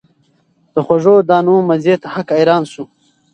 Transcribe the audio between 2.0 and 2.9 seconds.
ته هک حیران سو